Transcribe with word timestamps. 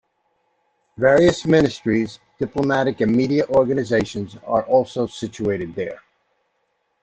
Various 0.97 1.45
ministries, 1.45 2.17
diplomatic 2.39 3.01
and 3.01 3.15
media 3.15 3.45
organizations 3.49 4.35
are 4.47 4.63
also 4.63 5.05
situated 5.05 5.75
there. 5.75 6.01